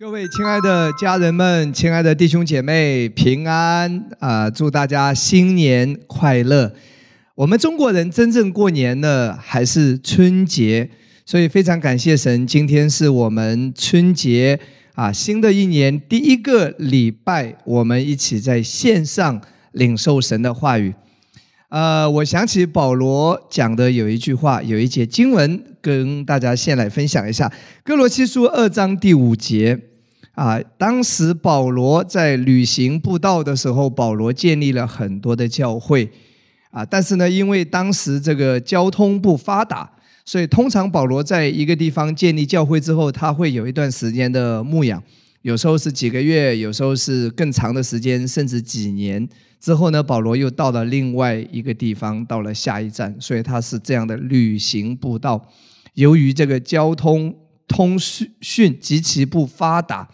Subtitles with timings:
[0.00, 4.48] 各位亲爱的家人们，亲爱的弟兄姐妹，平安啊！
[4.48, 6.72] 祝大家新年快乐。
[7.34, 10.88] 我们中国人真正过年呢，还是春节，
[11.26, 14.58] 所以非常感谢神，今天是我们春节
[14.94, 19.38] 啊，新的一年第一个礼拜，我们一起在线上
[19.72, 20.94] 领受神的话语。
[21.68, 27.46] 呃，我想起保罗讲的有一句话，有一节经文，跟大家先来分享一下，
[27.84, 29.78] 《哥罗西书》二章第五节。
[30.40, 36.10] 啊，当时保罗在旅行布道的时候，保罗建立了很多的教会，
[36.70, 39.92] 啊，但是呢，因为当时这个交通不发达，
[40.24, 45.02] 所以通常保罗在一个地方建立教会之后，他会有一段时间的牧养，
[45.42, 49.28] 有时候是几个月，有时候是更长的时间，甚至几年
[49.60, 55.46] 之后呢，保罗又到了另外一个地方，到了下一站，所以他是这样的旅行布道。
[55.92, 57.36] 由于这个交通
[57.68, 60.08] 通讯极其不发达。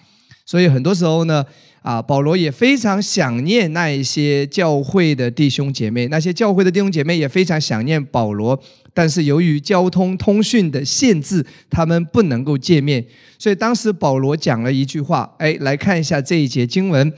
[0.47, 1.45] 所以很多时候呢，
[1.83, 8.57] 啊，保罗也非常想念那一些教会的弟兄姐妹，那些教会的弟兄姐妹也非常想念保罗，
[8.95, 13.05] 但是由于交通通讯的限制，他们不能够见面。
[13.41, 17.13] 所以当时保罗讲了一句话，哎，来看一下这一节经文，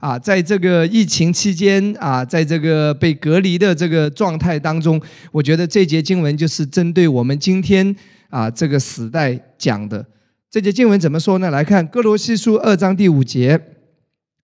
[0.00, 7.94] 啊，在这个疫情期间啊，在这个被隔离的这个状态当中，我觉得这节经文就是针对我们今天
[8.28, 10.04] 啊这个时代讲的。
[10.52, 11.50] 这节经文怎么说呢？
[11.50, 13.58] 来看哥罗西书二章第五节，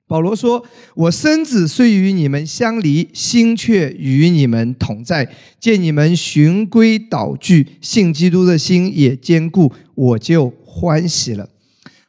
[0.06, 0.64] 保罗说
[0.96, 5.30] ：“我身子虽与你们相离，心却与你们同在。
[5.60, 11.50] 见你们循规蹈矩，信基督的心也坚固，我就欢喜了。”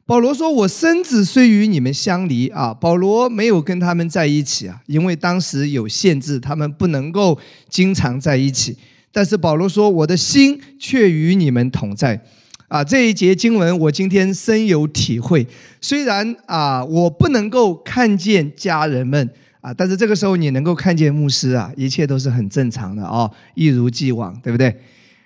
[0.08, 8.78] 保罗说：“我身子虽与你们相离啊，保罗没有跟他们在一起啊，因为当时有限制，他们不能够经常在一起。
[9.12, 12.24] 但是保罗说：我的心却与你们同在。”
[12.70, 15.46] 啊，这一节经文我今天深有体会。
[15.82, 19.28] 虽然啊，我不能够看见家人们
[19.60, 24.74] 啊，但是这个时候你能够看见牧师啊，一切都是很正常的哦，一如既往，对不对？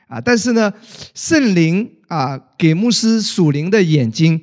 [0.07, 0.73] 啊，但是呢，
[1.13, 4.41] 圣灵啊，给牧师属灵的眼睛。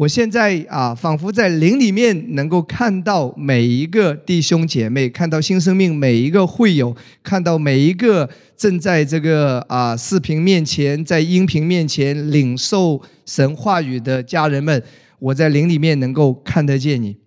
[0.00, 14.82] 我现在啊，仿佛在灵里面能够看到每一个弟兄姐妹，看到新生命每一个会友，看到每一个正在这个啊视频面前，在音频面前领受神话语的家人们，
[15.18, 17.18] 我在灵里面能够看得见你。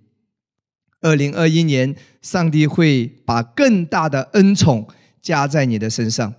[1.02, 4.88] 二零二一年，上帝会把更大的恩宠
[5.22, 6.34] 加在你的身上。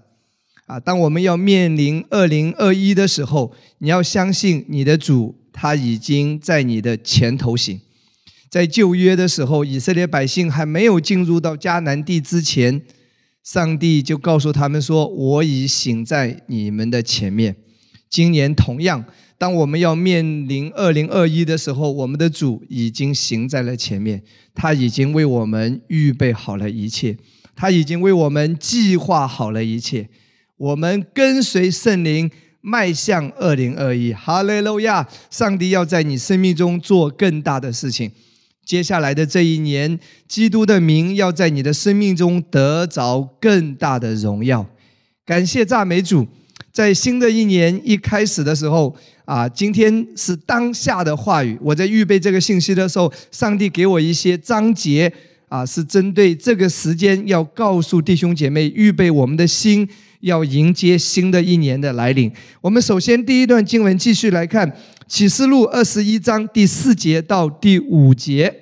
[0.66, 5.36] 啊，当我们要面临二零二一的时候，你要相信你的主。
[5.56, 7.80] 他已经在你的前头行，
[8.50, 12.82] 在旧约的时候，以色列百姓还没有进入到迦南地之前，
[13.44, 17.54] 上帝就告诉他们说：“我已行在你们的前面。”
[18.10, 19.04] 今年同样，
[19.38, 24.24] 当我们要面临二零二一的时候，我们的主已经行在了前面，
[24.56, 27.16] 他已经为我们预备好了一切，
[27.54, 30.08] 他已经为我们计划好了一切。
[30.56, 32.30] 我们跟随圣灵。
[32.66, 35.06] 迈向二零二一，哈利路亚！
[35.28, 38.10] 上帝要在你生命中做更大的事情。
[38.64, 44.66] 接下来的这一年，基督的名要在你的生命中得着更大的荣耀。
[45.26, 46.26] 感谢赞美主！
[46.72, 51.58] 在新的一年一开始的时候，啊，今天是当下的话语。
[51.60, 55.12] 我在预备这个信息的时候，上帝给我一些章节，
[55.50, 59.86] 啊，是针对这个时间要告诉弟兄姐妹，预备我们的心。
[60.24, 62.32] 要迎接新的一年的来临。
[62.62, 64.68] 我们首先第一段经文继续来看
[65.06, 68.54] 《启示录》二十一章第四节到第五节：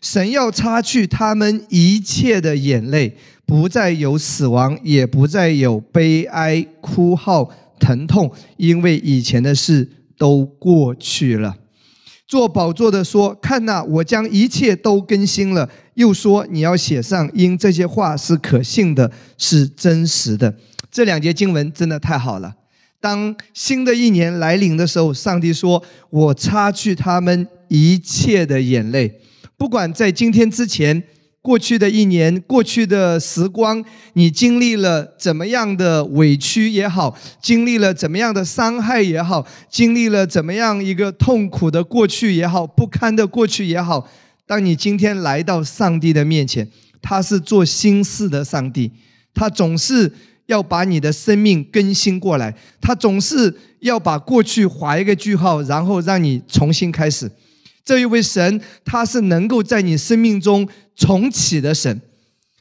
[0.00, 11.56] 神要擦去他们一切的眼泪，不再有死亡，也不再有悲哀、哭号、疼痛，因为以前的事都过去了。
[12.28, 20.54] 做宝座的说：“看呐，我将一切都更新了。”又说：“你要写上，因这些话是可信的，是真实的。”
[20.90, 22.54] 这两节经文真的太好了。
[23.00, 29.20] 当新的一年来临的时候，上帝说：“我擦去他们一切的眼泪，
[29.56, 31.00] 不管在今天之前、
[31.40, 44.08] 过去的一年、过去的时光，你经历了怎么样的委屈也好，经历了怎么样的伤害也好，经历了怎么样一个痛苦的过去也好，不堪的过去也好，
[44.44, 46.68] 当你今天来到上帝的面前，
[47.00, 48.90] 他是做心事的上帝，
[49.32, 50.12] 他总是。”
[50.48, 57.30] 要把你的生命更新过来，他总是要把过去划一个句号，然后让你重新开始。
[57.84, 60.66] 这一位神，他是能够在你生命中
[60.96, 62.00] 重启的神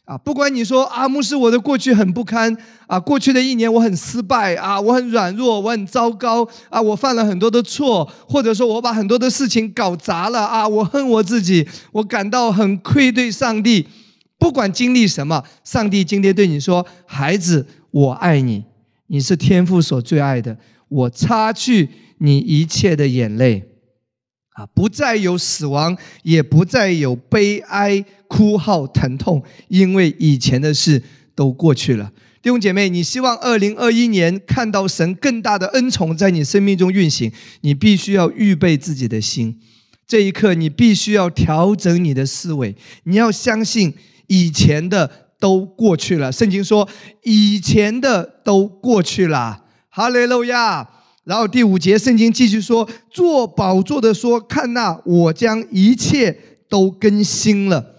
[0.03, 2.55] 啊，不管你说阿，牧师，我的过去很不堪
[2.87, 13.87] 啊，过去的一年我很失败啊，我很软弱，我很糟糕啊，我犯了很多的错，或者说我把很多的事情搞砸了啊，我恨我自己，我感到很愧对上帝。
[14.37, 18.63] 不管经历什么，上帝今天对你说：“孩子，我爱你，
[19.07, 20.57] 你是天父所最爱的，
[20.89, 21.89] 我擦去
[22.19, 23.63] 你一切的眼泪。”
[24.57, 31.03] 啊，不再有死亡，也不再有悲哀、哭号、疼痛，因为以前的事
[31.35, 32.11] 都过去了。
[32.41, 37.31] 弟兄姐妹，你希望二零二一年看到神更大的恩宠在你生命中运行，
[37.61, 39.59] 你必须要预备自己的心。
[40.07, 43.93] 这一刻，你必须要调整你的思维，你要相信
[44.27, 45.09] 以前的
[45.39, 46.31] 都过去了。
[46.31, 46.87] 圣经说，
[47.23, 49.63] 以前的都过去了。
[49.89, 50.89] 哈利路亚。
[51.23, 56.39] 然后第五节，圣经继续说：“做宝座的说，看那我将一切
[56.69, 57.95] 都更新了，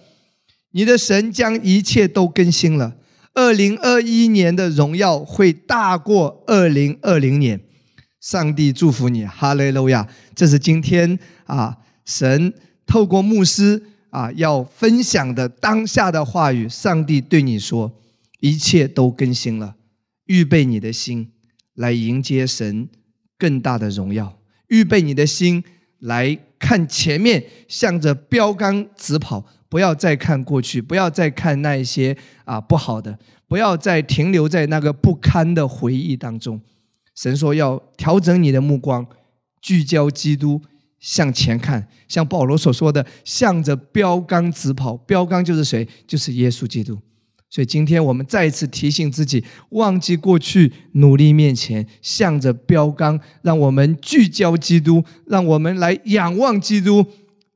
[0.71, 2.95] 你的神将一切都更新了。
[3.35, 7.61] 二零二一年的荣耀会大过二零二零年。
[8.19, 10.07] 上帝祝福你，哈利路亚！
[10.33, 12.51] 这是今天啊，神
[12.87, 16.67] 透过牧师啊要分享的当下的话语。
[16.69, 17.91] 上帝对你说，
[18.39, 19.75] 一切都更新了，
[20.25, 21.31] 预备你的心
[21.73, 22.89] 来迎接神。”
[23.39, 25.63] 更大的荣耀，预备你的心
[25.99, 33.17] 来看前面，向着标杆直跑，不要再看过去，不要再看那一些啊不好的，
[33.47, 36.59] 不要再停留在那个不堪的回忆当中。
[37.15, 39.07] 神说要调整你的目光，
[39.61, 40.61] 聚焦基督，
[40.99, 44.97] 向前看，像保罗所说的，向着标杆直跑。
[44.97, 45.87] 标杆就是谁？
[46.05, 46.97] 就是耶稣基督。
[47.49, 57.05] 所以今天我们再一次提醒自己，忘记过去，努力面前，向着标杆，让我们聚焦基督，让我们来仰望基督。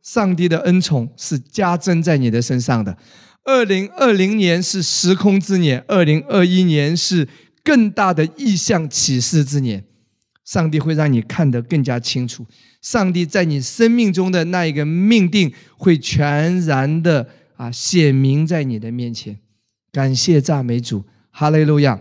[0.02, 2.98] 上帝的恩宠是加增在你的身上的。
[3.46, 7.28] 二零二零年是时空之年，二零二一年是
[7.64, 9.84] 更大的意象启示之年。
[10.46, 12.46] 上帝会让你看得更加清楚，
[12.82, 19.38] 上帝在你生命中的那一个命定会全然的啊显明在你的面前。
[19.92, 22.00] 感谢赞美主，哈利路亚。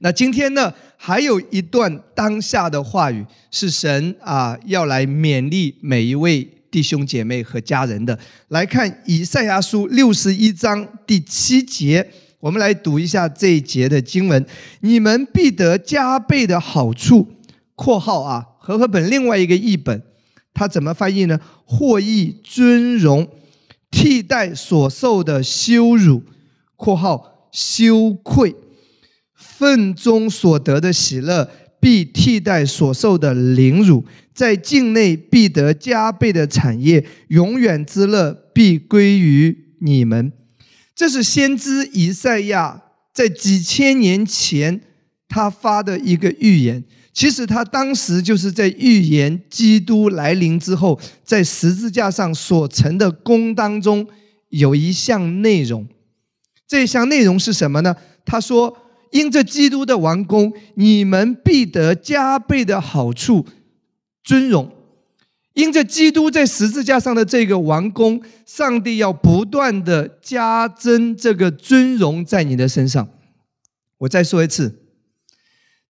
[0.00, 8.18] 那今天呢，还有一段当下的话语是神啊要来勉励每一位弟兄姐妹和家人的。
[8.48, 12.10] 来看以赛亚书六十一章第七节，
[12.40, 14.44] 我们来读一下这一节的经文：
[14.80, 17.26] 你们必得加倍的好处。
[17.78, 20.02] 括号啊，和合本另外一个译本，
[20.52, 21.38] 它怎么翻译呢？
[21.64, 23.28] 获益尊荣，
[23.88, 26.24] 替代所受的羞辱。
[26.74, 28.56] 括号羞愧，
[29.36, 31.48] 愤中所得的喜乐
[31.80, 34.04] 必替代所受的凌辱，
[34.34, 40.32] 在境内必得加倍的产业，永远之乐必归于你们。
[40.96, 42.82] 这是先知以赛亚
[43.14, 44.80] 在几千年前
[45.28, 46.82] 他发的一个预言。
[47.18, 54.06] 其实他当时就是在预言基督来临之后，在十字架上所成的功当中
[54.50, 55.88] 有一项内容。
[56.68, 57.96] 这项内容是什么呢？
[58.24, 58.78] 他说
[59.10, 63.44] ：“因着基督的完工，你们必得加倍的好处、
[64.22, 64.70] 尊荣。
[65.54, 73.08] 因着基督在十字架上的这个完工，上帝要不断的加增这个尊荣在你的身上。”
[73.98, 74.84] 我再说一次，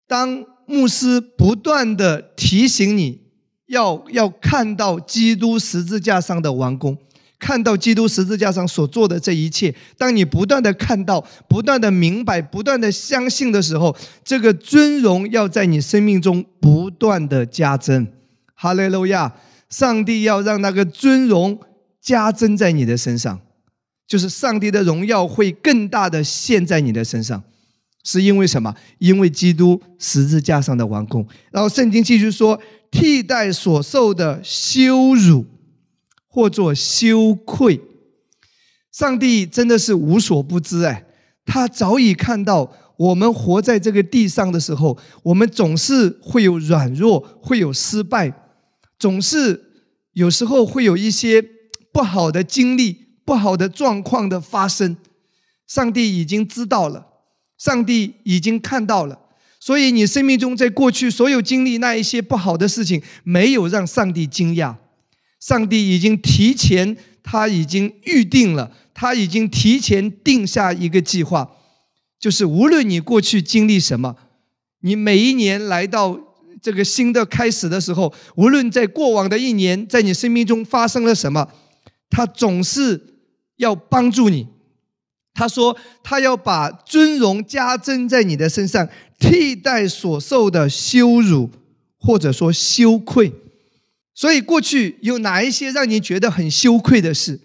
[0.07, 3.21] 当牧师不断的提醒你
[3.65, 6.97] 要要看到基督十字架上的完工。
[7.39, 13.95] 看到基督十字架上所做的这一切，当你不断的看到、不断的明白、不断的相信的时候，
[14.25, 18.05] 这个尊荣要在你生命中不断的加增。
[18.53, 19.33] 哈利路亚！
[19.69, 21.57] 上帝要让那个尊荣
[22.01, 23.39] 加增在你的身上，
[24.05, 27.41] 就是上帝的荣耀会更大的现，在你的身上，
[28.11, 28.73] 是因为什么？
[28.97, 31.27] 因为基督十字架上的完工。
[31.51, 35.45] 然后圣经继续说，替代所受的羞辱。
[36.31, 37.81] 或作羞愧，
[38.91, 41.03] 上帝真的是无所不知哎，
[41.43, 48.31] 他早已看到我们活在这个地上的时候，我们总是会有软弱，会有失败，
[48.99, 49.59] 总是
[50.13, 51.43] 有时候会有一些
[51.91, 54.95] 不好的经历、不好的状况的发生。
[55.65, 57.07] 上帝已经知道了，
[57.59, 59.19] 上帝已经看到了，
[59.59, 64.75] 所以你生命中在过去所有经历那一些不好的事情，没有让上帝惊讶。
[65.39, 71.51] 上帝已经提前，他已经预定了，他已经提前定下一个计划，
[72.17, 74.15] 就是无论你过去经历什么，
[74.81, 76.17] 你每一年来到
[76.61, 81.49] 这个新的开始的时候，无论在过往的一年，在你生命中发生了什么，
[82.09, 83.01] 他总是
[83.57, 84.47] 要帮助你。
[85.39, 88.85] 他说他要把尊荣加增在你的身上，
[89.17, 91.49] 替代所受的羞辱
[91.97, 93.31] 或者说羞愧。
[94.13, 97.39] 所以过去有哪一些让你觉得很羞愧的事，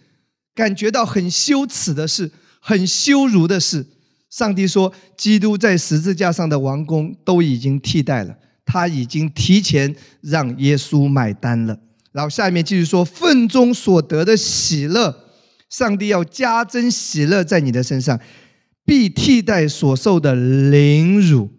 [0.56, 3.86] 感觉到很羞耻的事，很羞辱的事？
[4.28, 8.36] 上帝说，基督在十字架上的王宫都已经替代了，
[8.66, 11.78] 他已经提前让耶稣买单了。
[12.10, 15.23] 然后下面继续说，份中所得的喜乐，
[15.76, 18.20] 上帝要加增喜乐在你的身上，
[18.84, 21.50] 必替代所受的凌辱。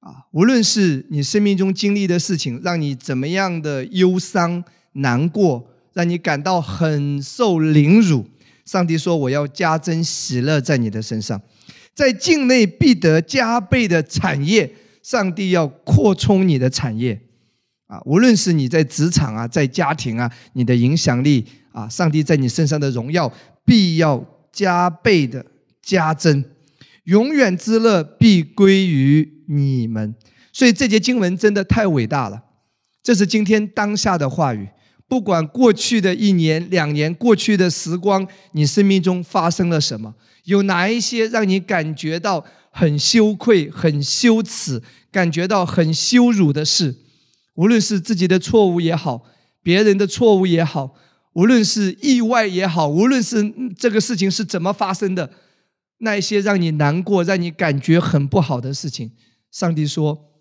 [0.00, 8.26] 啊，无论是你生命中经历的事情，让你怎么样的忧伤难过，让你感到很受凌辱，
[8.66, 11.40] 上帝说，我要加增喜乐在你的身上。
[11.94, 14.70] 在境内必得加倍的产业，
[15.02, 17.18] 上帝要扩充你的产业，
[17.86, 23.32] 啊，无论是你在职场啊，在家庭啊，你的影响力啊，上帝在你身上的荣耀
[23.64, 25.44] 必要加倍的
[25.82, 26.44] 加增，
[27.04, 30.14] 永远之乐必归于你们。
[30.52, 32.42] 所以这节经文真的太伟大了，
[33.02, 34.68] 这是今天当下的话语。
[35.08, 40.14] 不管过去的一年、两年，过去的时光，你生命中发生了什么？
[40.44, 46.96] 有哪一些让你感觉到很羞愧、很羞耻、感觉到很羞辱的事？
[47.54, 49.24] 无论是自己的错误也好，
[49.62, 50.94] 别人的错误也好，
[51.34, 55.30] 无论是意外也好，无论是这个事情是怎么发生的，
[55.98, 59.12] 那一些让你难过、让你感觉很不好的事情，
[59.50, 60.32] 上帝说，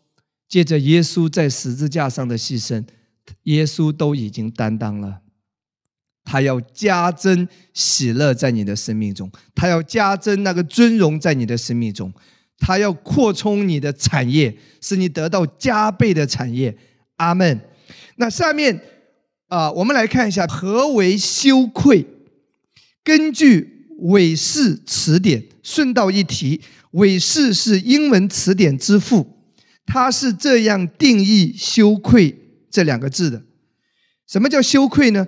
[0.48, 2.84] 借着耶稣在十字架上的牺牲，
[3.44, 5.22] 耶稣都已经担当了。
[6.24, 12.14] 他要加增喜乐在你的生命中，他要加增那个尊荣在你的生命中，
[12.60, 16.78] 他要扩充你的产业，使你得到加倍的产业。
[17.16, 17.60] 阿门。
[18.18, 18.80] 那下面
[19.50, 22.06] 啊，我们来看一下何为羞愧。
[23.04, 29.38] 根据韦氏词典，顺道一提，韦氏是英文词典之父，
[29.86, 32.38] 他是这样定义“羞愧”
[32.70, 33.44] 这两个字的。
[34.28, 35.28] 什么叫羞愧呢？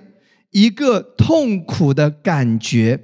[0.52, 3.00] 一个痛苦的感觉，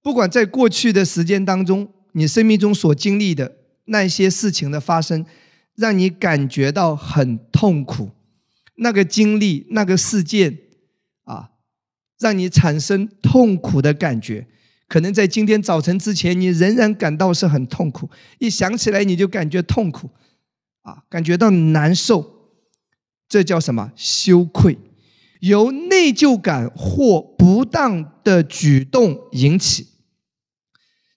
[0.00, 3.56] 不管在过去的时间当中，你生命中所经历的
[3.86, 5.26] 那些事情的发生，
[5.74, 8.10] 让你感觉到很痛苦，
[8.76, 10.58] 那个经历、那个事件，
[11.24, 11.50] 啊，
[12.18, 14.46] 让你产生痛苦的感觉。
[14.86, 20.10] 可能在今天早晨之前，你仍然感到是很痛苦，一想起来你就感觉痛苦，
[20.82, 22.50] 啊，感觉到难受，
[23.28, 23.92] 这叫什么？
[23.96, 24.78] 羞愧。
[25.40, 29.88] 由内疚感或不当的举动引起，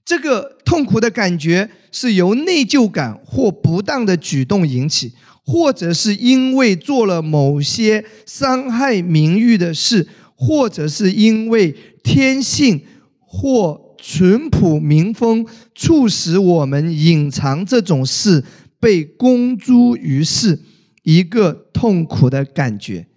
[0.03, 5.13] 这个痛苦的感觉是由内疚感或不当的举动引起，
[5.45, 12.83] 或者是因为做了某些伤害名誉的事，或者是因为天性
[13.17, 18.43] 或淳朴民风促使我们隐藏这种事，
[18.77, 20.59] 被公诸于世，
[21.03, 23.07] 一个痛苦的感觉。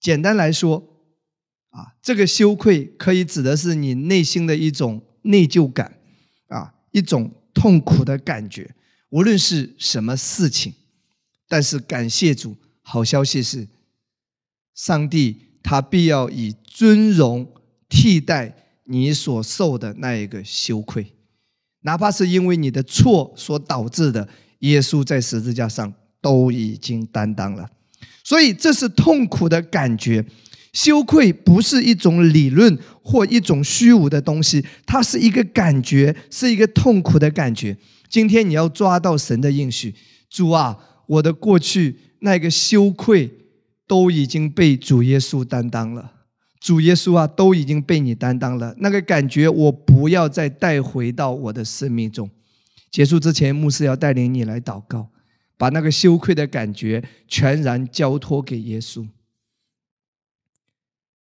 [0.00, 0.82] 简单来说，
[1.70, 5.98] 啊，这个羞愧可以指的是你内心的一种内疚感，
[6.94, 8.72] 一种痛苦的感觉，
[9.10, 10.72] 无论是什么事情。
[11.48, 13.66] 但是感谢主，好消息是，
[14.74, 17.52] 上帝他必要以尊荣
[17.88, 21.12] 替代你所受的那一个羞愧，
[21.80, 24.28] 哪怕是因为你的错所导致的，
[24.60, 27.68] 耶稣在十字架上都已经担当了。
[28.22, 30.24] 所以这是痛苦的感觉，
[30.74, 37.74] 羞愧不是一种理论或一种虚无的东西，它是一个感觉，是一个痛苦的感觉。
[38.10, 39.94] 今天你要抓到神的应许，
[40.28, 40.76] 主啊，
[41.06, 43.30] 我的过去那个羞愧
[43.86, 46.12] 都已经被主耶稣担当了，
[46.60, 48.74] 主耶稣啊，都已经被你担当了。
[48.78, 52.28] 那个感觉我不要再带回到我的生命中。
[52.90, 55.08] 结束之前，牧师要带领你来祷告。
[55.56, 59.06] 把那个羞愧的感觉全然交托给耶稣，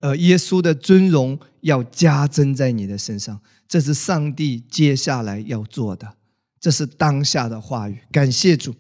[0.01, 6.09] 而耶稣的尊荣要加增在你的身上，这是上帝接下来要做的，
[6.59, 7.99] 这是当下的话语。
[8.11, 8.75] 感谢主。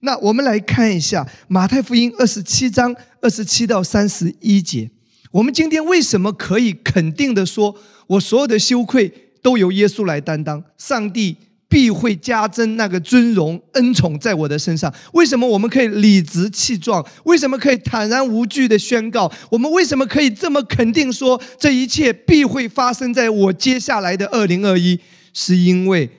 [0.00, 4.90] 那我们来看一下马太福音二十七章二十七到三十一节。
[5.32, 7.74] 我们今天为什么可以肯定的说，
[8.06, 10.62] 我所有的羞愧都由耶稣来担当？
[10.76, 11.36] 上帝。
[11.68, 14.92] 必会加增那个尊荣恩宠在我的身上。
[15.12, 17.06] 为什么我们可以理直气壮？
[17.24, 19.30] 为什么可以坦然无惧的宣告？
[19.50, 24.98] 我们为什么可以这么肯定说这一切必会发生在我接下来的二零二一？
[25.34, 26.10] 是因为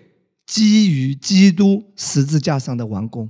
[0.46, 3.28] 基于基督十字架上的完工，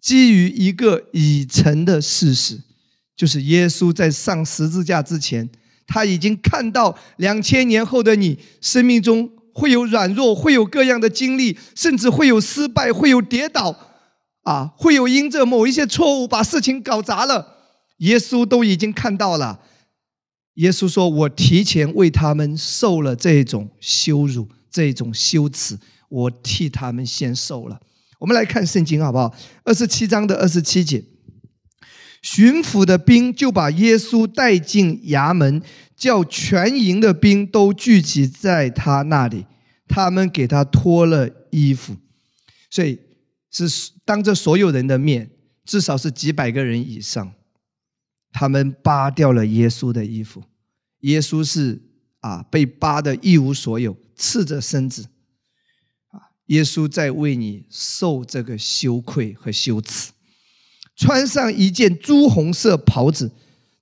[0.00, 2.60] 基于一个已成的事实，
[3.16, 5.48] 就是耶稣在上十字架之前，
[5.86, 9.30] 他已经看到两千年后的你生命中。
[9.52, 13.76] 会有软弱，会有各样的经历，甚至会有失败，会有跌倒，
[14.42, 17.58] 啊，会有因着某一些错误把事情搞砸了。
[17.98, 19.60] 耶稣都已经看到了。
[20.54, 25.78] 耶稣说：“我提前为他们受了这种羞辱，这种羞耻，
[26.10, 27.80] 我替他们先受了。”
[28.20, 29.34] 我们来看圣经好不好？
[29.64, 31.02] 二十七章的二十七节，
[32.20, 35.62] 巡抚的兵就把耶稣带进衙门，
[36.02, 39.46] 叫全营的兵都聚集在他那里。
[39.86, 41.94] 他们给他脱了衣服，
[42.68, 42.98] 所以
[43.52, 45.30] 是当着所有人的面，
[45.64, 47.32] 至少是几百个人以上。
[48.32, 50.42] 他们扒掉了耶稣的衣服，
[51.02, 51.80] 耶稣是
[52.18, 55.04] 啊被扒的一无所有，赤着身子，
[56.08, 60.10] 啊，耶稣在为你受这个羞愧和羞耻，
[60.96, 63.30] 穿上一件朱红色袍子，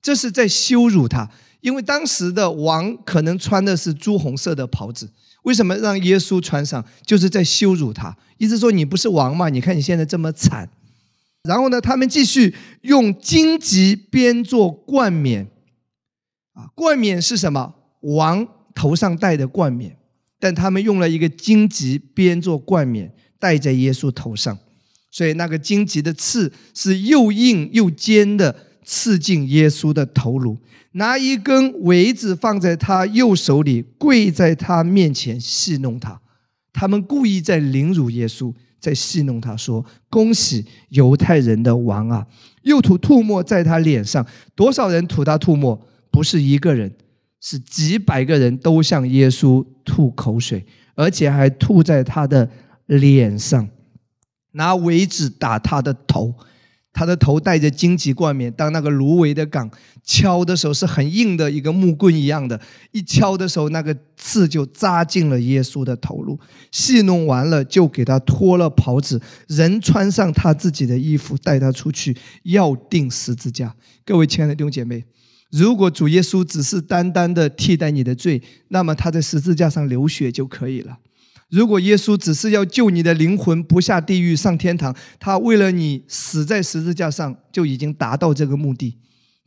[0.03, 5.11] 这是在羞辱他，因为当时的王可能穿的是朱红色的袍子，
[5.43, 9.49] 为什么让耶稣穿上，就是在羞辱他，意思说你不是王嘛？
[9.49, 10.69] 你看你现在这么惨。
[11.45, 15.49] 然后呢，他们继续用荆棘编做冠冕，
[16.53, 17.75] 啊，冠冕是什么？
[18.01, 19.97] 王头上戴的冠冕，
[20.39, 24.59] 但他们用了一个荆棘编做冠冕，戴在耶稣头上，
[25.11, 28.55] 所以那个荆棘的刺是又硬又尖的，
[28.91, 30.59] 刺进耶稣的头颅。
[30.95, 36.21] 拿一根苇子放在他右手里，跪在他面前戏弄他。
[36.73, 38.53] 他们故意在凌辱耶稣。
[38.81, 42.27] 在戏弄他，说：“恭喜犹太人的王啊！”
[42.65, 45.79] 又吐吐沫在他脸上，多少人吐他吐沫？
[46.11, 46.91] 不是一个人，
[47.43, 52.49] 是几百个人都向耶稣吐口水，而且还吐在他的
[52.87, 53.69] 脸上，
[54.53, 56.35] 拿苇子打他的头。
[56.93, 59.71] 他的头戴着荆棘冠冕，当那个芦苇的杆
[60.05, 66.39] 敲的时候，是很硬的一个木棍一样的，一敲的时候，那个刺就扎进了耶稣的头颅。
[66.73, 73.75] 戏弄完了，就给他脱了袍子，人穿上他自己的衣服，带他出去，要钉十字架。
[74.05, 75.05] 各位亲爱的弟兄姐妹，
[75.51, 80.99] 如果主耶稣只是单单的替代你的罪，那么他在十字架上流血就可以了。
[81.51, 88.97] 如果耶稣只是要救你的灵魂不下地狱上天堂，他为了你死在十字架上就已经达到这个目的。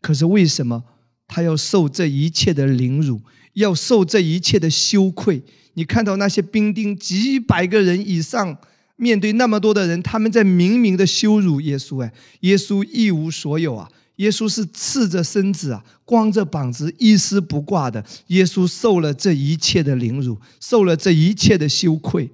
[0.01, 0.83] 可是为什么
[1.27, 3.21] 他要受这一切的凌辱，
[3.53, 5.41] 要受这一切的羞愧？
[5.75, 8.57] 你看到那些兵丁几百个人以上，
[8.97, 12.03] 面对那么多的人，他们在明明的羞辱耶稣。
[12.03, 13.89] 哎，耶稣一无所有啊。
[14.17, 18.05] 耶稣是赤着身子啊，光着膀子，一丝不挂的。
[18.27, 22.29] 耶稣受了这一切的凌辱，受了这一切的羞愧，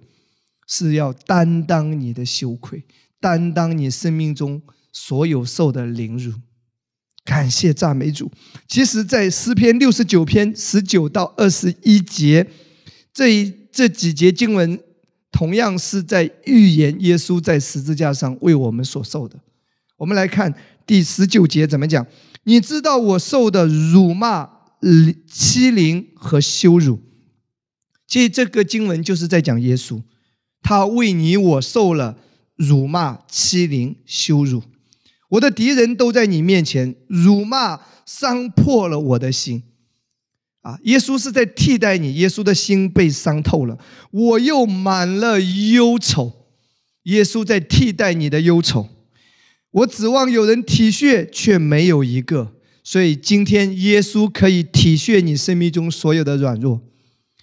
[0.67, 2.83] 是要担当你的羞愧，
[3.21, 4.61] 担当你生命中
[4.91, 6.33] 所有受的凌辱。
[7.23, 8.29] 感谢赞美主。
[8.67, 12.45] 其实，在诗篇六十九篇十九到二十一节
[13.13, 14.77] 这一这几节经文，
[15.31, 19.39] 同样是在预言耶稣在十字架上为我们所受的。
[19.95, 20.53] 我们来看。
[20.89, 22.07] 第十九节怎么讲？
[22.45, 24.49] 你知道我受的辱骂、
[25.27, 26.99] 欺凌和羞辱。
[28.07, 30.01] 其实这个经文就是在讲耶稣，
[30.63, 32.17] 他为你我受了
[32.55, 34.63] 辱骂、欺凌、羞辱。
[35.29, 39.61] 我的敌人都在你面前辱骂、伤破了我的心。
[40.61, 43.77] 啊，耶稣是在替代你，耶稣的心被伤透了，
[44.09, 46.47] 我又满了忧愁。
[47.03, 48.89] 耶稣在替代你的忧愁。
[49.71, 52.55] 我指望有人体恤，却没有一个。
[52.83, 56.81] 所以今天，耶稣可以体恤你生命中所有的软弱，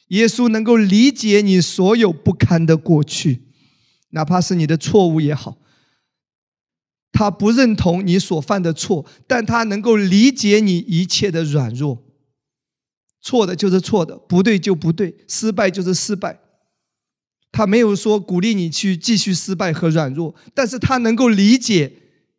[0.08, 3.42] 耶稣能够理解你所有不堪的过去，
[4.10, 5.58] 哪怕是你的错误也好。
[7.12, 12.02] 他不认同你所犯的错，但他能够理解你一切的软弱。
[13.22, 16.40] 错的就是错的，不对就不对，失败就是失败。
[17.52, 21.92] 他没有说鼓励你去继续失败和软弱，但是他能够理解。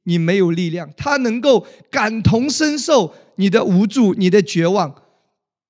[0.08, 4.96] 你没有力量，他能够感同身受你的无助、你的绝望，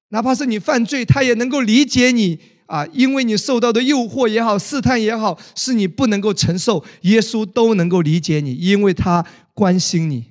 [0.10, 10.26] 哪怕是你犯罪，他也能够理解你啊，因为你受到的诱惑也好、试探也好，是你不能够承受，耶稣都能够理解你，因为他关心你，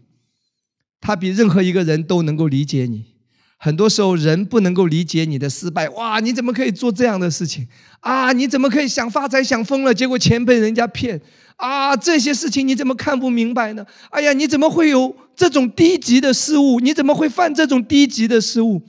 [1.00, 3.16] 他比任何一个人都能够理解你。
[3.58, 7.66] 很多时候，人不能够理解你的失败，哇，你怎么可以做这样的事情
[8.00, 8.30] 啊？
[8.32, 11.20] 你怎么可以想发财想疯了，结果钱被人家骗？
[11.56, 13.84] 啊，这些事情你怎么看不明白呢？
[14.10, 16.80] 哎呀，你怎么会有这种低级的失误？
[16.80, 18.82] 你怎么会犯这种低级的失误？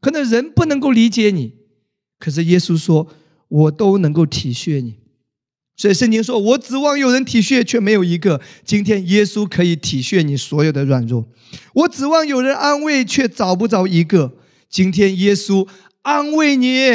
[0.00, 1.54] 可能人不能够理解你，
[2.18, 3.06] 可是耶稣说，
[3.48, 4.96] 我都能够体恤你。
[5.76, 8.40] 所以圣经说，我指望有人体恤，却没有一个。
[8.64, 11.26] 今天耶稣可以体恤你所有的软弱。
[11.74, 14.34] 我指望有人安慰，却找不着一个。
[14.68, 15.66] 今天耶稣
[16.02, 16.90] 安慰你。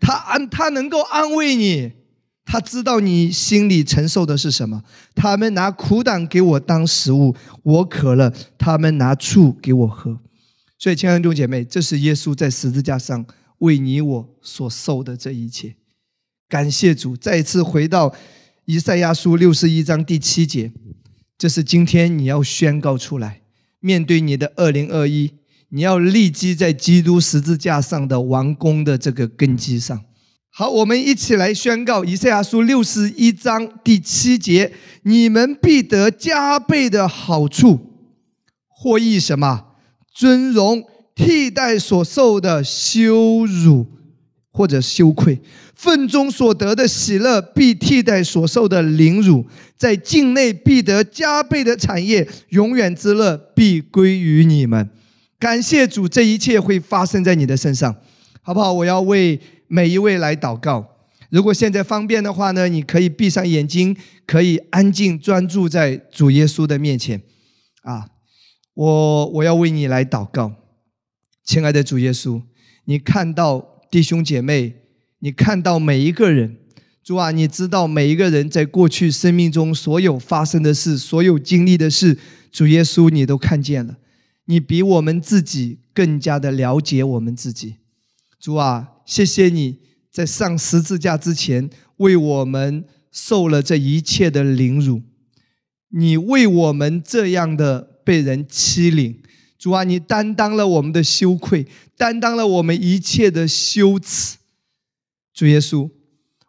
[0.00, 1.92] 他安，他能够安慰你，
[2.52, 4.82] 他知道你心里承受的是什么。
[5.14, 10.20] 他们拿苦胆给我当食物，我渴了，他们拿醋给我喝。
[10.78, 13.24] 所以，亲爱的弟兄姐妹，这是耶稣在十字架上
[13.60, 15.76] 为你我所受的这一切。
[16.46, 17.16] 感谢主！
[17.16, 18.14] 再一次回到
[18.66, 20.70] 以赛亚书六十一章第七节，
[21.38, 23.40] 这是今天你要宣告出来，
[23.80, 25.32] 面对你的二零二一。
[25.70, 29.98] 你要立基在基督十字架上的王宫的这个根基上。
[30.54, 34.70] 好，我们一起来宣告以赛亚书六十一章第七节：
[35.04, 37.80] 你们必得加倍的好处，
[38.68, 39.68] 获益什么？
[40.14, 40.84] 尊荣
[41.14, 43.86] 替代所受的羞辱
[44.50, 45.38] 或者羞愧；
[45.74, 49.46] 份中所得的喜乐必替代所受的凌辱；
[49.78, 54.90] 在境内必得加倍的产业，永远之乐必归于你们。
[55.38, 57.96] 感谢主，这一切会发生在你的身上，
[58.42, 58.70] 好不好？
[58.70, 59.40] 我要为
[59.72, 60.98] 每一位来祷告。
[61.30, 67.22] 如果现在方便的话呢，你可以闭上眼睛，可以安静专注在主耶稣的面前。
[67.80, 68.10] 啊，
[68.74, 70.52] 我我要为你来祷告，
[71.42, 72.42] 亲爱的主耶稣，
[72.84, 74.74] 你看到弟兄姐妹，
[75.20, 76.58] 你看到每一个人，
[77.02, 82.18] 主啊，你知道每一个人在过去生命中所有发生的事，所有经历的事，
[82.50, 83.96] 主耶稣，你都看见了。
[84.44, 87.76] 你比我们自己更加的了解我们自己，
[88.38, 89.78] 主啊，谢谢你
[90.10, 95.02] 在上十字架之前为我们受了这一切的凌辱，
[95.88, 99.20] 你为我们这样的被人欺凌，
[99.58, 104.38] 主啊，你担当了我们的羞愧，担当了我们一切的羞耻。
[105.34, 105.90] 主耶稣，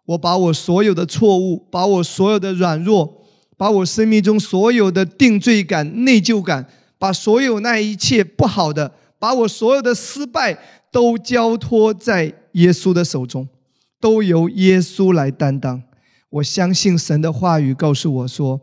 [0.05, 3.25] 我把我所有的错误，把我所有的软弱，
[3.57, 6.67] 把我生命中所有的定罪感、内疚感。
[6.99, 10.57] 把所有那一切不好的，把我所有的失败
[10.89, 13.47] 都交托在耶稣的手中，
[13.99, 15.83] 都由耶稣来担当。
[16.29, 18.59] 我相信神的话语告诉我说，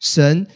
[0.00, 0.46] 神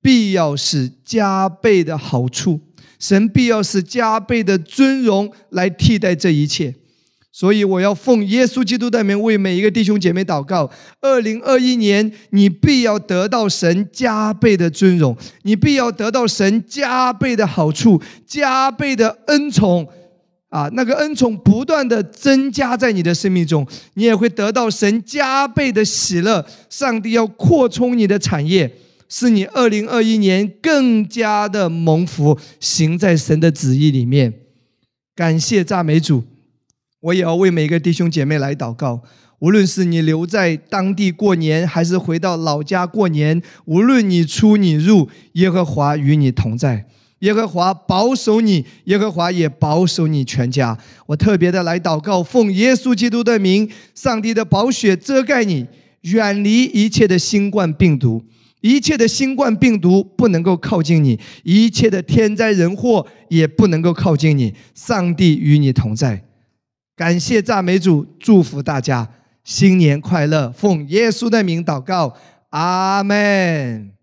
[0.00, 2.60] 必要是加倍的好处，
[2.98, 6.74] 神必要是加倍的尊荣来替代这一切。
[7.34, 10.70] 所以我要奉耶稣基督的名为每一个弟兄姐妹祷告。
[11.00, 19.88] 二零二一年，你必要得到神加倍的尊荣，你必要得到神加倍的好处，加倍的恩宠
[20.52, 20.68] 啊！
[20.74, 26.44] 那个恩宠不断的增加在你的生命中，你也会得到神加倍的喜乐。
[26.68, 28.70] 上帝要扩充你的产业，
[29.08, 34.34] 使你二零二一年更加的蒙福，行在神的旨意里面。
[35.16, 36.24] 感谢赞美主。
[37.00, 39.02] 我也要为每个弟兄姐妹来祷告。
[39.38, 46.84] 无论是你留在当地过年，还是回到老家过年，无论你出你入，耶和华与你同在，
[47.22, 50.76] 耶和华保守你，耶和华也保守你全家。
[51.06, 55.66] 我特别的来祷告，奉耶稣基督的名，上帝的宝血遮盖你，
[56.02, 58.24] 远离一切的新冠病毒，
[58.60, 64.52] 一切的新冠病毒不能够靠近你，一切的天灾人祸也不能够靠近你。
[64.74, 66.24] 上帝与你同在。
[66.96, 69.08] 感谢赞美主，祝福大家
[69.44, 70.50] 新年快乐！
[70.50, 72.16] 奉耶稣的名祷告，
[72.50, 74.01] 阿门。